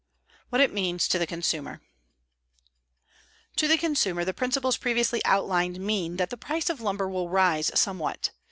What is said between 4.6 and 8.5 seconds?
previously outlined mean that the price of lumber will rise somewhat.